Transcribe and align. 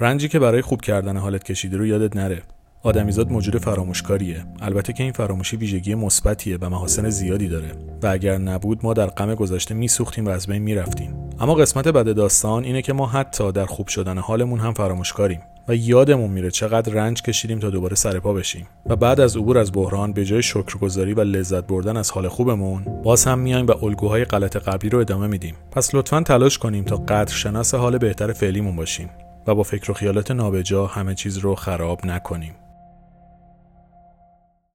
رنجی 0.00 0.28
که 0.28 0.38
برای 0.38 0.62
خوب 0.62 0.80
کردن 0.80 1.16
حالت 1.16 1.44
کشیده 1.44 1.76
رو 1.76 1.86
یادت 1.86 2.16
نره. 2.16 2.42
آدمیزاد 2.82 3.30
موجود 3.30 3.58
فراموشکاریه. 3.58 4.44
البته 4.62 4.92
که 4.92 5.02
این 5.02 5.12
فراموشی 5.12 5.56
ویژگی 5.56 5.94
مثبتیه 5.94 6.58
و 6.60 6.70
محاسن 6.70 7.10
زیادی 7.10 7.48
داره. 7.48 7.72
و 8.02 8.06
اگر 8.06 8.38
نبود 8.38 8.80
ما 8.82 8.94
در 8.94 9.06
غم 9.06 9.34
گذشته 9.34 9.74
میسوختیم 9.74 10.26
و 10.26 10.28
از 10.28 10.46
بین 10.46 10.62
می‌رفتیم. 10.62 11.14
اما 11.40 11.54
قسمت 11.54 11.88
بد 11.88 12.14
داستان 12.14 12.64
اینه 12.64 12.82
که 12.82 12.92
ما 12.92 13.06
حتی 13.06 13.52
در 13.52 13.64
خوب 13.64 13.88
شدن 13.88 14.18
حالمون 14.18 14.60
هم 14.60 14.74
فراموشکاریم. 14.74 15.40
و 15.68 15.74
یادمون 15.74 16.30
میره 16.30 16.50
چقدر 16.50 16.92
رنج 16.92 17.22
کشیدیم 17.22 17.58
تا 17.58 17.70
دوباره 17.70 17.94
سرپا 17.94 18.32
بشیم. 18.32 18.66
و 18.86 18.96
بعد 18.96 19.20
از 19.20 19.36
عبور 19.36 19.58
از 19.58 19.72
بحران 19.72 20.12
به 20.12 20.24
جای 20.24 20.42
شکرگزاری 20.42 21.14
و 21.14 21.20
لذت 21.20 21.66
بردن 21.66 21.96
از 21.96 22.10
حال 22.10 22.28
خوبمون 22.28 23.02
باز 23.02 23.24
هم 23.24 23.38
میایم 23.38 23.66
و 23.66 23.84
الگوهای 23.84 24.24
غلط 24.24 24.56
قبلی 24.56 24.90
رو 24.90 24.98
ادامه 24.98 25.26
میدیم. 25.26 25.54
پس 25.72 25.94
لطفا 25.94 26.20
تلاش 26.20 26.58
کنیم 26.58 26.84
تا 26.84 26.96
قدر 26.96 27.32
شناس 27.32 27.74
حال 27.74 27.98
بهتر 27.98 28.32
فعلیمون 28.32 28.76
باشیم. 28.76 29.10
و 29.46 29.54
با 29.54 29.62
فکر 29.62 29.90
و 29.90 29.94
خیالات 29.94 30.30
نابجا 30.30 30.86
همه 30.86 31.14
چیز 31.14 31.38
رو 31.38 31.54
خراب 31.54 32.06
نکنیم. 32.06 32.54